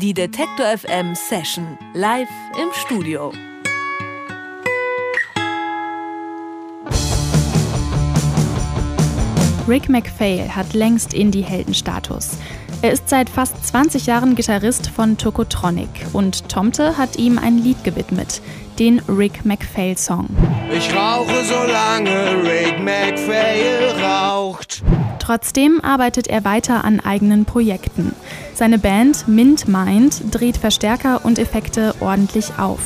[0.00, 3.34] Die Detektor FM Session live im Studio.
[9.68, 12.38] Rick MacPhail hat längst Indie-Heldenstatus.
[12.80, 17.84] Er ist seit fast 20 Jahren Gitarrist von Tokotronic und Tomte hat ihm ein Lied
[17.84, 18.40] gewidmet,
[18.78, 20.30] den Rick MacPhail Song.
[20.72, 24.82] Ich rauche solange Rick MacPhail raucht.
[25.30, 28.16] Trotzdem arbeitet er weiter an eigenen Projekten.
[28.52, 32.80] Seine Band Mint Mind dreht Verstärker und Effekte ordentlich auf.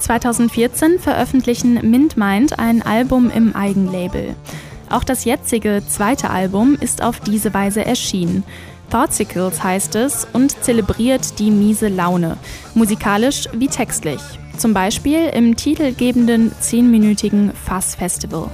[0.00, 4.34] 2014 veröffentlichen Mint Mind ein Album im Eigenlabel.
[4.90, 8.42] Auch das jetzige zweite Album ist auf diese Weise erschienen.
[8.96, 12.38] Thoughtsicles heißt es und zelebriert die miese Laune,
[12.72, 14.22] musikalisch wie textlich.
[14.56, 18.50] Zum Beispiel im titelgebenden zehnminütigen Fuzz Festival.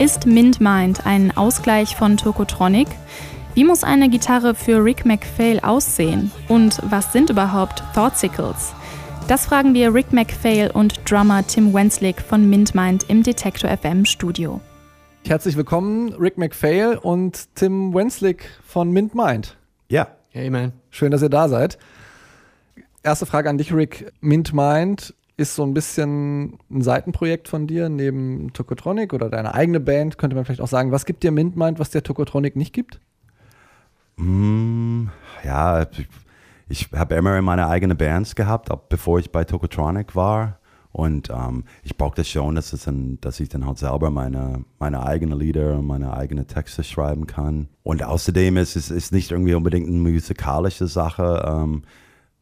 [0.00, 2.88] Ist Mint Mind ein Ausgleich von Tokotronic?
[3.54, 6.32] Wie muss eine Gitarre für Rick MacPhail aussehen?
[6.48, 8.74] Und was sind überhaupt Thoughtsicles?
[9.28, 14.04] Das fragen wir Rick MacPhail und Drummer Tim Wenslick von Mint Mind im Detektor FM
[14.04, 14.60] Studio.
[15.26, 19.56] Herzlich willkommen, Rick MacPhail und Tim Wenslick von Mint Mind.
[19.88, 20.06] Ja.
[20.28, 20.74] Hey, man.
[20.90, 21.76] Schön, dass ihr da seid.
[23.02, 24.12] Erste Frage an dich, Rick.
[24.20, 29.80] Mint Mind ist so ein bisschen ein Seitenprojekt von dir neben Tokotronic oder deine eigene
[29.80, 30.92] Band, könnte man vielleicht auch sagen.
[30.92, 33.00] Was gibt dir MintMind, was der Tokotronic nicht gibt?
[34.18, 35.06] Mm,
[35.44, 35.84] ja,
[36.68, 40.58] ich, habe immer meine eigenen Bands gehabt, auch bevor ich bei Tokotronic war.
[40.92, 45.04] Und ähm, ich brauchte schon, dass, es dann, dass ich dann halt selber meine, meine
[45.04, 47.68] eigenen Lieder und meine eigenen Texte schreiben kann.
[47.82, 51.44] Und außerdem ist es ist nicht irgendwie unbedingt eine musikalische Sache.
[51.46, 51.82] Ähm,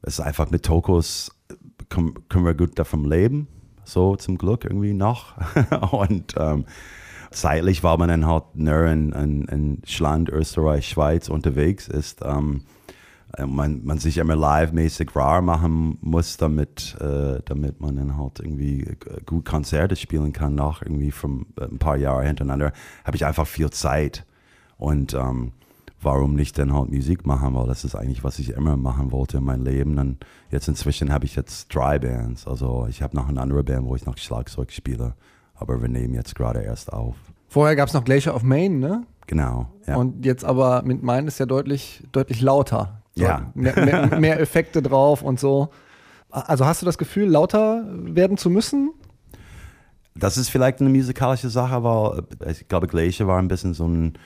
[0.02, 1.32] es ist einfach mit Tokos
[1.88, 3.48] können, können wir gut davon leben,
[3.84, 5.34] so zum Glück irgendwie noch.
[5.90, 6.64] und ähm,
[7.32, 12.60] zeitlich, weil man dann halt nur in, in, in Schland, Österreich, Schweiz unterwegs ist, ähm,
[12.60, 12.83] äh,
[13.46, 18.96] man, man sich immer live-mäßig rar machen muss, damit, äh, damit man dann halt irgendwie
[19.26, 22.72] gut Konzerte spielen kann, nach irgendwie von äh, ein paar Jahren hintereinander,
[23.04, 24.24] habe ich einfach viel Zeit.
[24.76, 25.52] Und ähm,
[26.00, 29.38] warum nicht dann halt Musik machen, weil das ist eigentlich, was ich immer machen wollte
[29.38, 29.98] in meinem Leben.
[29.98, 32.46] Und jetzt inzwischen habe ich jetzt drei Bands.
[32.46, 35.14] Also ich habe noch eine andere Band, wo ich noch Schlagzeug spiele,
[35.54, 37.16] aber wir nehmen jetzt gerade erst auf.
[37.48, 39.06] Vorher gab es noch Glacier of Maine, ne?
[39.26, 39.68] Genau.
[39.86, 39.96] Ja.
[39.96, 43.03] Und jetzt aber mit Main ist ja deutlich, deutlich lauter.
[43.16, 43.50] Ja.
[43.54, 45.70] Mehr, mehr, mehr Effekte drauf und so.
[46.30, 48.92] Also hast du das Gefühl, lauter werden zu müssen?
[50.16, 54.18] Das ist vielleicht eine musikalische Sache, weil ich glaube, Glacier war ein bisschen so ein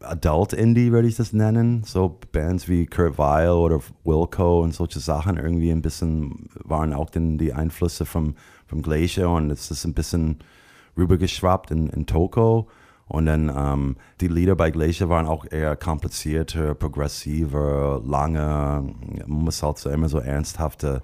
[0.00, 1.84] Adult Indie, würde ich das nennen.
[1.84, 7.10] So Bands wie Kurt Weil oder Wilco und solche Sachen irgendwie ein bisschen waren auch
[7.10, 8.34] den, die Einflüsse vom,
[8.66, 10.38] vom Glacier und es ist ein bisschen
[10.96, 12.68] rübergeschwappt in, in Toko.
[13.08, 18.94] Und dann ähm, die Lieder bei Glacier waren auch eher komplizierter, progressiver, lange.
[19.26, 21.02] Man muss halt so immer so ernsthafte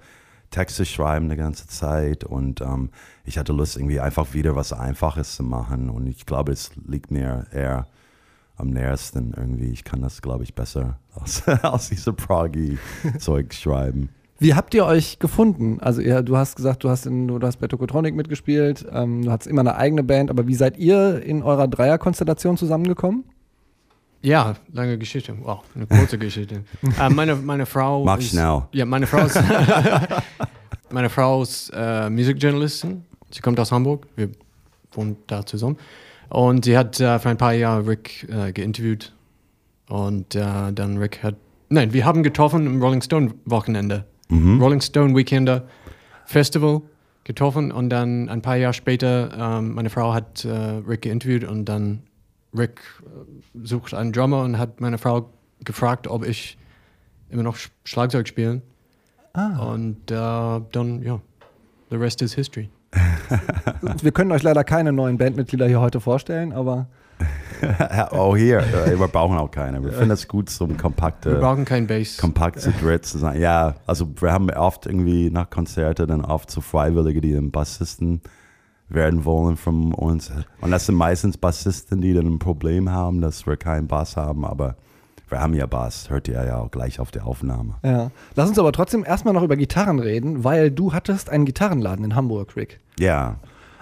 [0.51, 2.25] Texte schreiben die ganze Zeit.
[2.25, 2.91] Und ähm,
[3.25, 5.91] ich hatte Lust, irgendwie einfach wieder was Einfaches zu machen.
[5.91, 7.87] Und ich glaube, es liegt mir eher
[8.57, 9.71] am nähersten irgendwie.
[9.71, 14.11] Ich kann das, glaube ich, besser als, als diese Proggy-Zeug schreiben.
[14.41, 15.79] Wie habt ihr euch gefunden?
[15.81, 19.33] Also ihr, du hast gesagt, du hast, in, du hast bei Tokotronic mitgespielt, ähm, du
[19.33, 23.25] hattest immer eine eigene Band, aber wie seid ihr in eurer Dreierkonstellation zusammengekommen?
[24.23, 25.37] Ja, lange Geschichte.
[25.43, 26.63] Wow, eine kurze Geschichte.
[27.01, 28.63] äh, meine, meine Frau Mach ist, schnell.
[28.73, 29.41] Ja, meine Frau ist,
[30.91, 33.05] meine Frau ist äh, Musikjournalistin.
[33.31, 34.07] Sie kommt aus Hamburg.
[34.17, 34.31] Wir
[34.93, 35.77] wohnen da zusammen.
[36.31, 39.13] Und sie hat äh, für ein paar Jahre Rick äh, geinterviewt.
[39.89, 41.35] Und äh, dann Rick hat.
[41.71, 44.05] Nein, wir haben getroffen im Rolling Stone Wochenende.
[44.29, 44.61] Mhm.
[44.61, 45.67] Rolling Stone Weekender
[46.25, 46.83] Festival
[47.25, 47.73] getroffen.
[47.73, 52.03] Und dann ein paar Jahre später, ähm, meine Frau hat äh, Rick geinterviewt und dann
[52.57, 55.31] Rick äh, sucht einen Drummer und hat meine Frau
[55.65, 56.59] gefragt, ob ich
[57.31, 58.63] immer noch Schlagzeug spielen.
[59.33, 59.73] Ah.
[59.73, 61.21] Und äh, dann, ja,
[61.91, 62.71] the rest is history.
[64.03, 66.89] Wir können euch leider keine neuen Bandmitglieder hier heute vorstellen, aber.
[68.13, 69.83] Oh, hier, äh, wir brauchen auch keine.
[69.83, 71.33] Wir finden es gut, so ein kompakte.
[71.33, 72.17] Wir brauchen kein Bass.
[72.17, 73.41] Kompakt zu dritt zu sein.
[73.41, 78.21] Ja, also wir haben oft irgendwie nach Konzerten dann oft so Freiwillige, die dann Bassisten
[78.89, 80.33] werden wollen von uns.
[80.61, 84.45] Und das sind meistens Bassisten, die dann ein Problem haben, dass wir keinen Bass haben,
[84.45, 84.77] aber
[85.29, 87.75] wir haben ja Bass, hört ihr ja auch gleich auf der Aufnahme.
[87.85, 88.11] Ja.
[88.35, 92.15] Lass uns aber trotzdem erstmal noch über Gitarren reden, weil du hattest einen Gitarrenladen in
[92.15, 92.81] Hamburg, Rick.
[92.99, 93.37] Ja.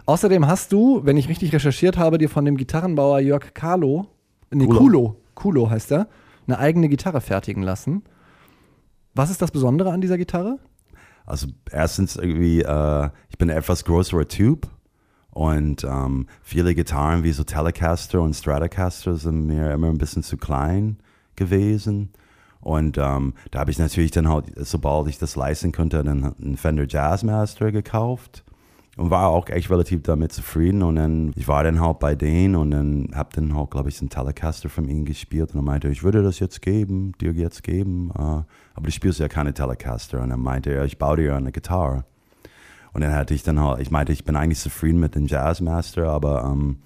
[0.06, 4.06] Außerdem hast du, wenn ich richtig recherchiert habe, dir von dem Gitarrenbauer Jörg Carlo,
[4.52, 4.78] nee, Kulo.
[4.78, 6.08] Kulo, Kulo heißt er,
[6.46, 8.04] eine eigene Gitarre fertigen lassen.
[9.14, 10.60] Was ist das Besondere an dieser Gitarre?
[11.26, 14.68] Also erstens irgendwie, äh, ich bin etwas größerer Typ
[15.30, 20.36] und ähm, viele Gitarren wie so Telecaster und Stratocaster sind mir immer ein bisschen zu
[20.36, 20.98] klein
[21.34, 22.10] gewesen.
[22.60, 26.56] Und ähm, da habe ich natürlich dann halt, sobald ich das leisten konnte, dann einen
[26.56, 28.44] Fender Jazzmaster gekauft
[28.96, 30.82] und war auch echt relativ damit zufrieden.
[30.82, 34.00] Und dann, ich war dann halt bei denen und dann habe dann halt, glaube ich,
[34.00, 37.62] einen Telecaster von ihnen gespielt und er meinte, ich würde das jetzt geben, dir jetzt
[37.62, 40.22] geben, äh, aber du spielst ja keine Telecaster.
[40.22, 42.04] Und dann meinte er, ich baue dir eine Gitarre.
[42.92, 46.08] Und dann hatte ich dann halt, ich meinte, ich bin eigentlich zufrieden mit dem Jazzmaster,
[46.08, 46.78] aber ähm,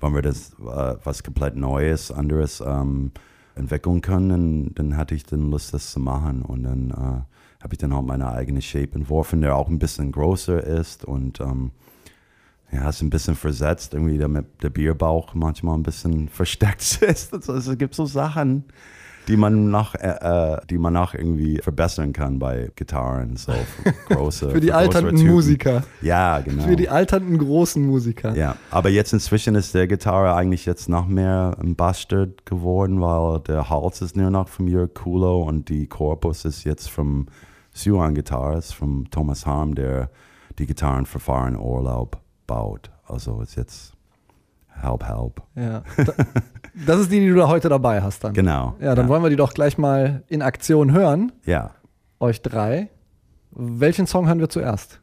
[0.00, 3.12] wenn wir das äh, was komplett Neues, anderes ähm,
[3.54, 6.40] entwickeln können, dann hatte ich dann Lust, das zu machen.
[6.40, 7.20] Und dann äh,
[7.62, 11.40] habe ich dann auch meine eigene Shape entworfen, der auch ein bisschen größer ist und
[11.40, 11.72] ähm,
[12.72, 17.32] ja, ist ein bisschen versetzt, irgendwie damit der Bierbauch manchmal ein bisschen versteckt ist.
[17.48, 18.64] Also es gibt so Sachen,
[19.28, 23.52] die man noch, äh, äh, die man noch irgendwie verbessern kann bei Gitarren, so
[23.82, 24.50] für große.
[24.50, 25.30] Für die für alternden Typen.
[25.30, 25.82] Musiker.
[26.00, 26.62] Ja, genau.
[26.62, 28.34] Für die alternden großen Musiker.
[28.34, 33.40] Ja, aber jetzt inzwischen ist der Gitarre eigentlich jetzt noch mehr ein Bastard geworden, weil
[33.40, 37.26] der Hals ist nur noch von Jörg Kulo und die Korpus ist jetzt vom
[37.82, 40.10] Suan Guitars, vom Thomas Harm, der
[40.58, 42.90] die Gitarren für Fahren Urlaub baut.
[43.06, 43.92] Also ist jetzt
[44.82, 45.42] halb halb.
[45.54, 45.82] Ja.
[45.96, 46.12] Da-
[46.86, 48.32] Das ist die, die du da heute dabei hast dann.
[48.34, 48.74] Genau.
[48.80, 51.32] Ja, dann wollen wir die doch gleich mal in Aktion hören.
[51.44, 51.72] Ja.
[52.20, 52.88] Euch drei.
[53.50, 55.00] Welchen Song hören wir zuerst?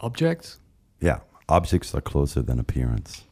[0.00, 0.60] Objects?
[1.00, 1.22] Ja.
[1.46, 3.22] Objects are closer than appearance.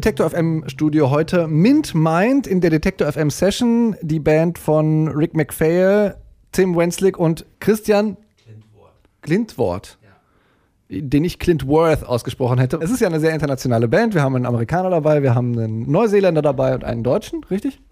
[0.00, 5.34] Detektor FM Studio heute Mint Mind in der Detektor FM Session, die Band von Rick
[5.34, 6.16] McPhail.
[6.52, 8.16] Tim Wenslick und Christian
[9.20, 9.98] Glintwort.
[10.88, 12.78] Den ich Clint Worth ausgesprochen hätte.
[12.78, 14.14] Es ist ja eine sehr internationale Band.
[14.14, 17.82] Wir haben einen Amerikaner dabei, wir haben einen Neuseeländer dabei und einen Deutschen, richtig?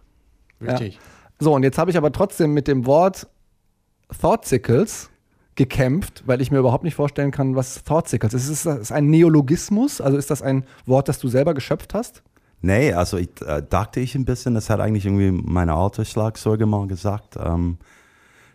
[0.63, 0.99] Richtig.
[1.39, 3.29] So, und jetzt habe ich aber trotzdem mit dem Wort
[4.19, 5.11] Thoughtsicles
[5.59, 8.49] gekämpft, weil ich mir überhaupt nicht vorstellen kann, was Thoughtsicles ist.
[8.49, 10.01] Ist das ein Neologismus?
[10.01, 12.23] Also ist das ein Wort, das du selber geschöpft hast?
[12.63, 16.65] Nee, also ich, äh, dachte ich ein bisschen, das hat eigentlich irgendwie meine alte Schlagzeuger
[16.67, 17.79] mal gesagt, ähm,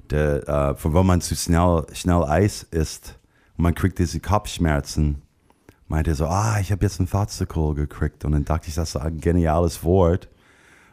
[0.10, 3.19] der, äh, von wenn man zu schnell, schnell Eis isst
[3.57, 5.22] und man kriegt diese Kopfschmerzen,
[5.89, 8.95] meinte er so, ah, ich habe jetzt ein Thoughtcicle gekriegt und dann dachte ich, das
[8.95, 10.29] ist ein geniales Wort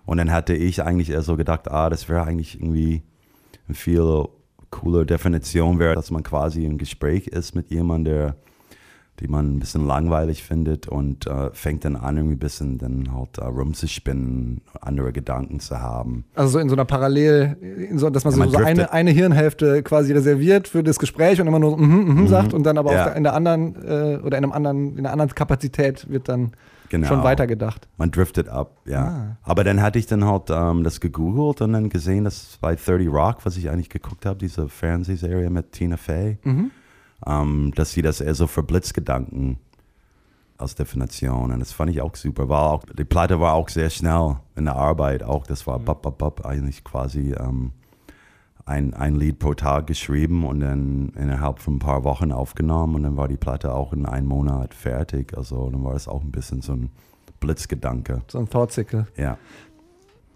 [0.07, 3.05] und dann hatte ich eigentlich eher so gedacht, ah, das wäre eigentlich irgendwie
[3.69, 4.26] eine viel
[4.71, 8.37] coole Definition wäre, dass man quasi im Gespräch ist mit jemandem, der
[9.19, 13.15] die man ein bisschen langweilig findet und äh, fängt dann an, irgendwie ein bisschen dann
[13.15, 16.25] halt äh, rumzuspinnen, andere Gedanken zu haben.
[16.35, 17.59] Also so in so einer Parallel,
[17.91, 18.93] in so, dass man Ja, so, man so eine, driftet.
[18.95, 22.79] eine Hirnhälfte quasi reserviert für das Gespräch und immer nur mhm, mhm, sagt und dann
[22.79, 23.05] aber Ja.
[23.05, 26.53] der, in der anderen äh, oder in einem anderen, in einer anderen Kapazität wird dann
[26.90, 27.06] Genau.
[27.06, 27.88] schon weitergedacht.
[27.97, 29.04] Man driftet ab, ja.
[29.04, 29.37] Ah.
[29.42, 33.09] Aber dann hatte ich dann halt ähm, das gegoogelt und dann gesehen, dass bei 30
[33.09, 36.70] Rock, was ich eigentlich geguckt habe, diese Fernsehserie mit Tina Fey, Mhm.
[37.26, 39.59] ähm, dass sie das eher so für Blitzgedanken
[40.59, 41.52] als Definition.
[41.52, 42.49] Und das fand ich auch super.
[42.49, 45.23] War auch, die Platte war auch sehr schnell in der Arbeit.
[45.23, 47.73] Auch das war bap, bap, bap, eigentlich quasi ähm,
[48.67, 52.97] ein, ein Lied pro Tag geschrieben und dann innerhalb von ein paar Wochen aufgenommen.
[52.97, 55.37] Und dann war die Platte auch in einem Monat fertig.
[55.37, 56.90] Also dann war das auch ein bisschen so ein
[57.40, 58.23] Blitzgedanke.
[58.29, 59.09] So ein Thoughtcicle.
[59.17, 59.37] Ja.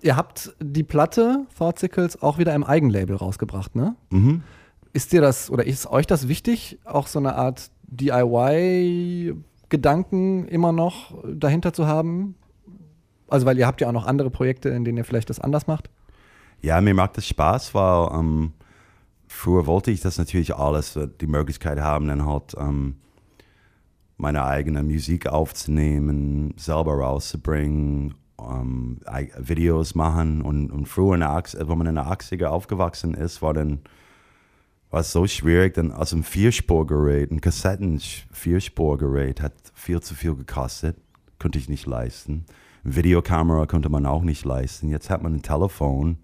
[0.03, 3.97] Ihr habt die Platte Thoughtcicles auch wieder im Eigenlabel rausgebracht, ne?
[4.11, 4.43] Mhm.
[4.93, 11.15] Ist dir das oder ist euch das wichtig, auch so eine Art DIY-Gedanken immer noch
[11.27, 12.35] dahinter zu haben?
[13.29, 15.67] Also, weil ihr habt ja auch noch andere Projekte, in denen ihr vielleicht das anders
[15.67, 15.89] macht.
[16.65, 18.55] Ja, mir macht das Spaß, weil ähm,
[19.27, 22.97] früher wollte ich das natürlich alles, äh, die Möglichkeit haben, dann halt ähm,
[24.17, 28.99] meine eigene Musik aufzunehmen, selber rauszubringen, ähm,
[29.37, 33.43] Videos machen und, und früher, in der Ach wenn man in der 80er aufgewachsen ist,
[33.43, 33.81] war dann
[34.89, 40.97] war es so schwierig, dann aus einem Vierspurgerät, ein Kassetten-Vierspurgerät hat viel zu viel gekostet,
[41.39, 42.47] konnte ich nicht leisten.
[42.85, 44.89] Videokamera konnte man auch nicht leisten.
[44.89, 46.17] Jetzt hat man ein Telefon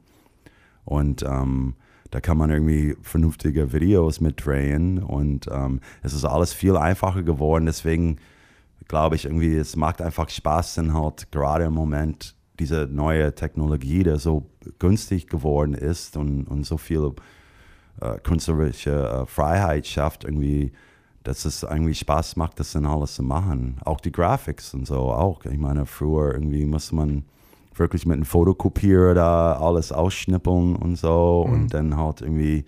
[0.91, 1.75] und ähm,
[2.11, 7.67] da kann man irgendwie vernünftige Videos mitdrehen und ähm, es ist alles viel einfacher geworden.
[7.67, 8.17] Deswegen
[8.89, 14.03] glaube ich irgendwie, es macht einfach Spaß, dann halt gerade im Moment diese neue Technologie,
[14.03, 17.13] die so günstig geworden ist und, und so viel
[18.01, 20.73] äh, künstlerische äh, Freiheit schafft, irgendwie,
[21.23, 23.77] dass es irgendwie Spaß macht, das dann alles zu machen.
[23.85, 25.45] Auch die Graphics und so auch.
[25.45, 27.25] Ich meine, früher irgendwie musste man
[27.81, 32.65] wirklich mit einem Fotokopierer da alles ausschnippeln und so und dann halt irgendwie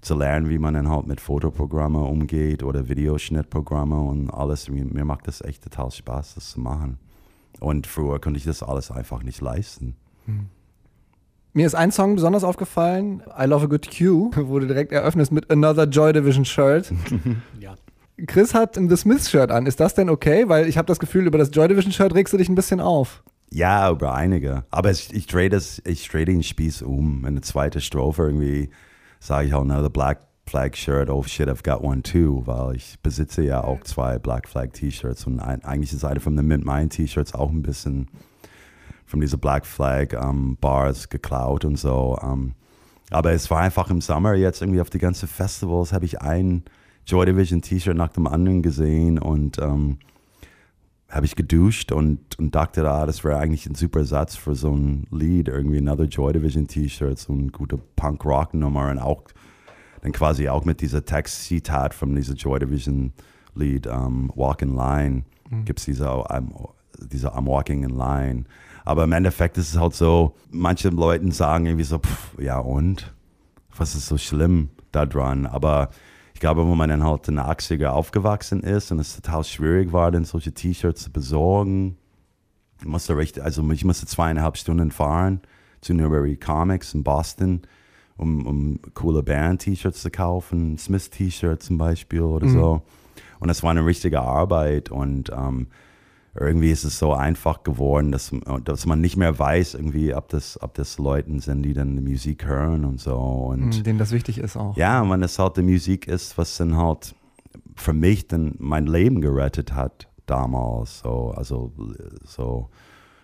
[0.00, 4.68] zu lernen, wie man dann halt mit Fotoprogrammen umgeht oder Videoschnittprogramme und alles.
[4.68, 6.98] Mir, mir macht das echt total Spaß, das zu machen.
[7.60, 9.96] Und früher konnte ich das alles einfach nicht leisten.
[11.52, 15.32] Mir ist ein Song besonders aufgefallen, I Love a Good Cue, wo du direkt eröffnest
[15.32, 16.92] mit Another Joy Division Shirt.
[17.60, 17.74] Ja.
[18.26, 19.66] Chris hat ein The Smiths Shirt an.
[19.66, 20.48] Ist das denn okay?
[20.48, 22.80] Weil ich habe das Gefühl, über das Joy Division Shirt regst du dich ein bisschen
[22.80, 23.22] auf.
[23.50, 24.64] Ja, über einige.
[24.70, 27.24] Aber es, ich drehe das, ich drehe den Spieß um.
[27.24, 28.70] In der zweiten Strophe irgendwie
[29.20, 32.98] sage ich auch, another Black Flag Shirt, oh shit, I've got one too, weil ich
[33.02, 36.64] besitze ja auch zwei Black Flag T-Shirts und ein, eigentlich ist eine von den Mint
[36.64, 38.08] Mine T-Shirts auch ein bisschen
[39.06, 42.16] von dieser Black Flag ähm, Bars geklaut und so.
[42.22, 42.54] Ähm,
[43.10, 46.62] aber es war einfach im Sommer jetzt irgendwie auf die ganzen Festivals habe ich ein
[47.06, 49.98] Joy Division T-Shirt nach dem anderen gesehen und ähm,
[51.08, 54.72] habe ich geduscht und, und dachte, ah, das wäre eigentlich ein super Satz für so
[54.74, 59.22] ein Lied, irgendwie Another Joy Division T-Shirt, so eine gute Punk-Rock-Nummer und auch
[60.02, 63.12] dann quasi auch mit dieser Text-Zitat von dieser Joy Division
[63.54, 65.24] Lied, um, Walk in Line,
[65.64, 66.50] gibt es diese, I'm,
[67.10, 68.44] diese I'm Walking in Line.
[68.84, 73.14] Aber im Endeffekt ist es halt so, manche Leute sagen irgendwie so, pff, ja und?
[73.76, 75.46] Was ist so schlimm da dran?
[75.46, 75.90] Aber
[76.36, 79.94] ich glaube, wenn man dann halt in den 80er aufgewachsen ist und es total schwierig
[79.94, 81.96] war, dann solche T-Shirts zu besorgen,
[82.78, 85.40] ich musste recht, also ich musste zweieinhalb Stunden fahren
[85.80, 87.62] zu Newbury Comics in Boston,
[88.18, 92.82] um, um coole Band-T-Shirts zu kaufen, Smith-T-Shirt zum Beispiel oder so.
[93.40, 95.68] Und das war eine richtige Arbeit und ähm,
[96.40, 98.32] irgendwie ist es so einfach geworden, dass,
[98.64, 102.02] dass man nicht mehr weiß, irgendwie, ob das, ob das Leuten sind, die dann die
[102.02, 103.16] Musik hören und so.
[103.16, 104.76] Und Denen das wichtig ist auch.
[104.76, 107.14] ja, wenn es halt die Musik ist, was dann halt
[107.74, 111.00] für mich dann mein Leben gerettet hat damals.
[111.00, 111.72] So, also
[112.24, 112.68] so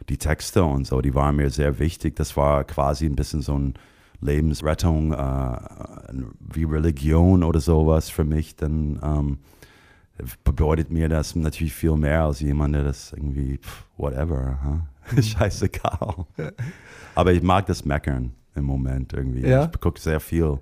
[0.08, 2.16] die Texte und so, die waren mir sehr wichtig.
[2.16, 3.74] Das war quasi ein bisschen so ein
[4.20, 5.58] Lebensrettung äh,
[6.40, 9.38] wie Religion oder sowas für mich, dann ähm,
[10.44, 15.20] bedeutet mir das natürlich viel mehr als jemand, der das irgendwie, pff, whatever, huh?
[15.20, 16.26] scheißegal.
[17.14, 19.46] Aber ich mag das Meckern im Moment irgendwie.
[19.46, 19.70] Ja?
[19.72, 20.58] Ich gucke sehr viel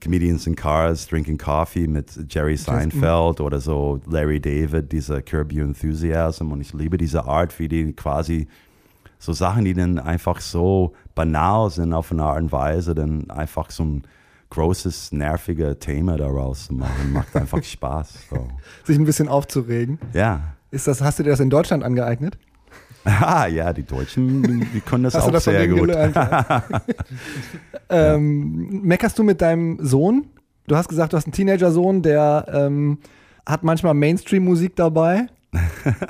[0.00, 5.64] Comedians in Cars, Drinking Coffee mit Jerry Seinfeld oder so Larry David, dieser Curb Your
[5.64, 6.52] Enthusiasm.
[6.52, 8.48] Und ich liebe diese Art, wie die quasi
[9.18, 13.70] so Sachen, die dann einfach so banal sind auf eine Art und Weise, dann einfach
[13.70, 14.02] so ein
[14.52, 17.12] großes, nerviges Thema daraus zu machen.
[17.12, 18.28] Macht einfach Spaß.
[18.30, 18.48] So.
[18.84, 19.98] Sich ein bisschen aufzuregen.
[20.12, 20.54] Ja.
[20.70, 22.38] Ist das, hast du dir das in Deutschland angeeignet?
[23.04, 25.90] Ah, ja, die Deutschen, die können das Hast auch das sehr gut.
[27.90, 30.26] ähm, Meckerst du mit deinem Sohn?
[30.68, 32.98] Du hast gesagt, du hast einen Teenager-Sohn, der ähm,
[33.44, 35.26] hat manchmal Mainstream-Musik dabei,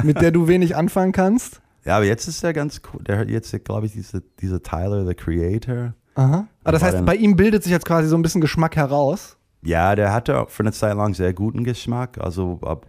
[0.02, 1.62] mit der du wenig anfangen kannst.
[1.87, 3.02] Ja, aber jetzt ist er ganz cool.
[3.04, 5.94] Der hört jetzt, glaube ich, diese, diese Tyler, the Creator.
[6.14, 6.47] Aha.
[6.64, 9.37] Aber das heißt, bei ihm bildet sich jetzt quasi so ein bisschen Geschmack heraus.
[9.62, 12.19] Ja, der hatte für eine Zeit lang sehr guten Geschmack.
[12.19, 12.87] Also ab-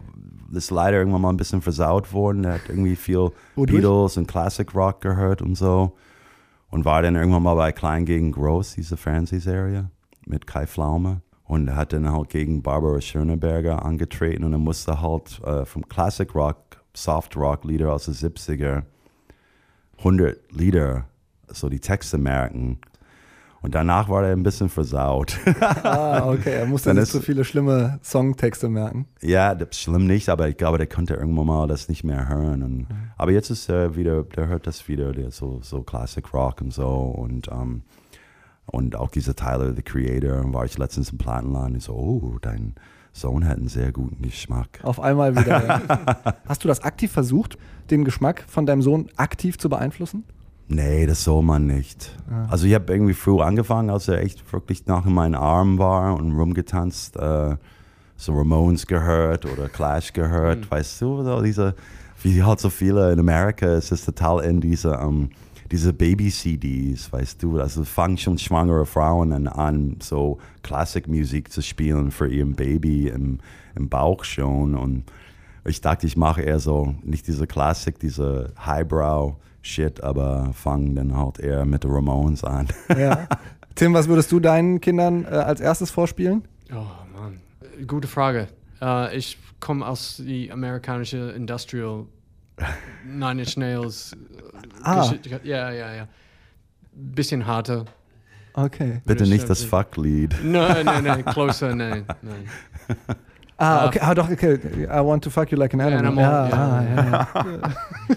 [0.52, 2.42] ist leider irgendwann mal ein bisschen versaut worden.
[2.42, 3.80] Der hat irgendwie viel Wodurch?
[3.80, 5.92] Beatles und Classic Rock gehört und so.
[6.70, 9.90] Und war dann irgendwann mal bei Klein gegen Groß, diese Fernsehserie
[10.26, 11.22] mit Kai Pflaume.
[11.44, 15.88] Und er hat dann halt gegen Barbara Schöneberger angetreten und er musste halt äh, vom
[15.88, 16.56] Classic Rock,
[16.94, 18.82] Soft Rock Lieder aus den 70er
[19.98, 21.04] 100 Lieder,
[21.48, 22.78] so die Texte merken.
[23.64, 25.38] Und danach war er ein bisschen versaut.
[25.82, 26.50] Ah, okay.
[26.52, 29.06] Er musste Dann sich ist- zu viele schlimme Songtexte merken.
[29.22, 32.28] Ja, das ist schlimm nicht, aber ich glaube, der konnte irgendwann mal das nicht mehr
[32.28, 32.62] hören.
[32.62, 36.60] Und, Aber jetzt ist er wieder, der hört das wieder, der so, so Classic Rock
[36.60, 37.82] und so und, ähm,
[38.66, 42.74] und auch dieser Tyler, the Creator, war ich letztens im Plattenladen und so, oh, dein
[43.12, 44.80] Sohn hat einen sehr guten Geschmack.
[44.82, 45.80] Auf einmal wieder.
[46.46, 47.56] Hast du das aktiv versucht,
[47.90, 50.24] den Geschmack von deinem Sohn aktiv zu beeinflussen?
[50.68, 52.16] Nee, das soll man nicht.
[52.48, 56.16] Also ich habe irgendwie früh angefangen, als er echt wirklich nach in meinen Armen war
[56.16, 57.56] und rumgetanzt, äh,
[58.16, 61.74] so Ramones gehört oder Clash gehört, weißt du, so diese,
[62.22, 65.30] wie halt so viele in Amerika, es ist total in diese, ähm,
[65.70, 72.10] diese Baby-CDs, weißt du, also fangen schon schwangere Frauen an, an so Klassikmusik zu spielen
[72.10, 73.38] für ihr Baby im,
[73.74, 74.74] im Bauch schon.
[74.74, 75.04] Und
[75.64, 79.36] ich dachte, ich mache eher so, nicht diese Klassik, diese Highbrow
[79.66, 82.68] Shit, aber fangen dann halt eher mit den Ramones an.
[82.98, 83.26] Ja.
[83.74, 86.44] Tim, was würdest du deinen Kindern äh, als erstes vorspielen?
[86.70, 86.84] Oh
[87.18, 87.40] Mann,
[87.86, 88.48] gute Frage.
[88.82, 92.04] Äh, ich komme aus die amerikanische Industrial
[93.06, 94.12] Nine Inch Nails.
[94.12, 94.16] äh,
[94.84, 95.10] Ah.
[95.44, 96.08] Ja, ja, ja.
[96.92, 97.86] Bisschen harter.
[98.52, 99.00] Okay.
[99.06, 99.64] Bitte ich nicht das.
[99.64, 100.36] Fuck-Lied.
[100.44, 102.44] Nein, nein, nein, closer, nein, nein.
[103.56, 103.86] Ah, Ah.
[103.86, 103.98] okay.
[104.02, 104.58] Ah, doch, okay.
[104.84, 106.22] I want to fuck you like an animal.
[106.22, 107.28] Animal, ja, ja.
[107.34, 108.16] ja, ja.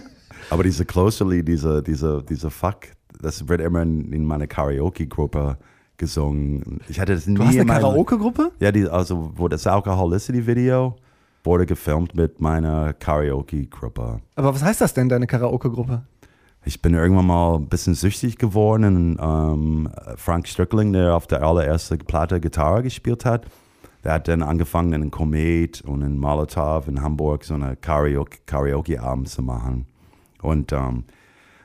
[0.49, 2.87] Aber diese Closer-Lied, diese, diese, diese Fuck,
[3.21, 5.57] das wird immer in, in meiner Karaoke-Gruppe
[5.97, 6.79] gesungen.
[6.87, 8.51] Ich hatte das nie Du hast in eine Karaoke-Gruppe?
[8.59, 10.95] Ja, die, also wo das Alcoholicity-Video
[11.43, 14.19] wurde gefilmt mit meiner Karaoke-Gruppe.
[14.35, 16.03] Aber was heißt das denn, deine Karaoke-Gruppe?
[16.65, 19.17] Ich bin irgendwann mal ein bisschen süchtig geworden.
[19.17, 23.45] Und, ähm, Frank Strickling, der auf der allerersten Platte Gitarre gespielt hat,
[24.03, 29.29] der hat dann angefangen in Komet und in Molotov in Hamburg so eine Karaoke- Karaoke-Abend
[29.29, 29.85] zu machen.
[30.41, 31.05] Und ähm,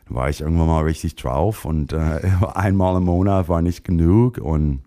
[0.08, 2.20] war ich irgendwann mal richtig drauf und äh,
[2.54, 4.38] einmal im Monat war nicht genug.
[4.38, 4.82] Und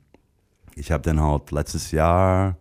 [0.76, 2.58] ich habe dann halt letztes Jahr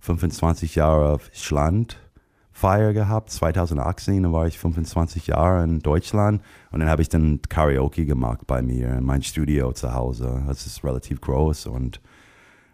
[0.00, 3.30] 25 Jahre Schlandfeier gehabt.
[3.30, 8.46] 2018 da war ich 25 Jahre in Deutschland und dann habe ich dann Karaoke gemacht
[8.46, 10.42] bei mir in meinem Studio zu Hause.
[10.46, 12.00] Das ist relativ groß und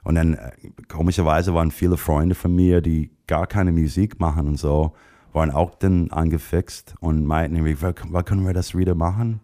[0.04, 0.50] und dann äh,
[0.88, 4.92] komischerweise waren viele Freunde von mir, die gar keine Musik machen und so,
[5.34, 9.40] waren auch dann angefixt und meinten, irgendwie, "Wann- wann können wir das wieder machen?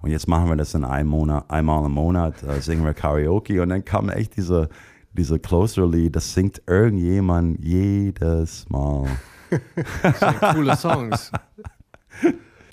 [0.00, 3.60] Und jetzt machen wir das in einem Monat, einmal im Monat, äh, singen wir Karaoke.
[3.60, 4.68] Und dann kam echt diese,
[5.12, 9.06] diese Closer-Lied, das singt irgendjemand jedes Mal.
[10.02, 11.30] Das sind coole Songs.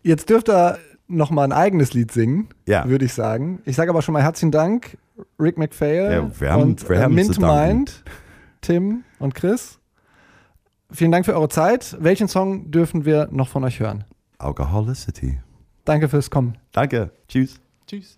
[0.01, 2.87] Jetzt dürft ihr noch mal ein eigenes Lied singen, Ja.
[2.87, 3.59] würde ich sagen.
[3.65, 4.97] Ich sage aber schon mal herzlichen Dank,
[5.39, 7.39] Rick McPhail Ja, wir haben- und wir äh, haben Mint.
[7.39, 8.03] Mind,
[8.61, 9.79] Tim und Chris.
[10.93, 11.97] Vielen Dank für eure Zeit.
[11.99, 14.03] Welchen Song dürfen wir noch von euch hören?
[14.37, 15.39] Alcoholicity.
[15.85, 16.57] Danke fürs Kommen.
[16.71, 17.11] Danke.
[17.27, 17.59] Tschüss.
[17.87, 18.17] Tschüss.